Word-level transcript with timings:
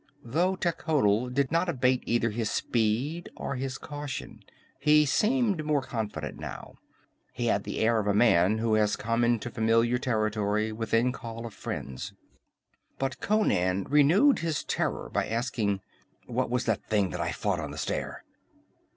Though 0.23 0.55
Techotl 0.55 1.29
did 1.31 1.51
not 1.51 1.69
abate 1.69 2.01
either 2.07 2.31
his 2.31 2.49
speed 2.49 3.29
or 3.37 3.53
his 3.55 3.77
caution, 3.77 4.41
he 4.79 5.05
seemed 5.05 5.63
more 5.63 5.83
confident 5.83 6.39
now. 6.39 6.79
He 7.33 7.45
had 7.45 7.65
the 7.65 7.77
air 7.77 7.99
of 7.99 8.07
a 8.07 8.13
man 8.15 8.57
who 8.57 8.73
has 8.73 8.95
come 8.95 9.23
into 9.23 9.51
familiar 9.51 9.99
territory, 9.99 10.71
within 10.71 11.11
call 11.11 11.45
of 11.45 11.53
friends. 11.53 12.13
But 12.97 13.19
Conan 13.19 13.83
renewed 13.91 14.39
his 14.39 14.63
terror 14.63 15.07
by 15.07 15.27
asking: 15.27 15.81
"What 16.25 16.49
was 16.49 16.65
that 16.65 16.83
thing 16.87 17.11
that 17.11 17.21
I 17.21 17.31
fought 17.31 17.59
on 17.59 17.69
the 17.69 17.77
stair?" 17.77 18.23